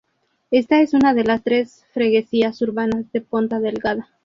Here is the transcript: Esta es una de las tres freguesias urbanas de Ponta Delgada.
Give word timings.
Esta 0.49 0.81
es 0.81 0.95
una 0.95 1.13
de 1.13 1.23
las 1.23 1.43
tres 1.43 1.85
freguesias 1.93 2.59
urbanas 2.63 3.11
de 3.11 3.21
Ponta 3.21 3.59
Delgada. 3.59 4.09